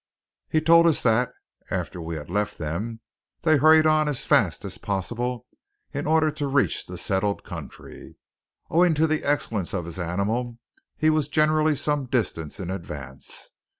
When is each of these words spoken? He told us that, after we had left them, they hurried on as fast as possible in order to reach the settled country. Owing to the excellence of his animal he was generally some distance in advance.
He 0.49 0.61
told 0.61 0.87
us 0.87 1.03
that, 1.03 1.31
after 1.69 2.01
we 2.01 2.15
had 2.15 2.27
left 2.31 2.57
them, 2.57 3.01
they 3.43 3.57
hurried 3.57 3.85
on 3.85 4.07
as 4.09 4.23
fast 4.25 4.65
as 4.65 4.79
possible 4.79 5.45
in 5.93 6.07
order 6.07 6.31
to 6.31 6.47
reach 6.47 6.87
the 6.87 6.97
settled 6.97 7.43
country. 7.43 8.17
Owing 8.71 8.95
to 8.95 9.05
the 9.05 9.23
excellence 9.23 9.75
of 9.75 9.85
his 9.85 9.99
animal 9.99 10.57
he 10.97 11.11
was 11.11 11.27
generally 11.27 11.75
some 11.75 12.07
distance 12.07 12.59
in 12.59 12.71
advance. 12.71 13.51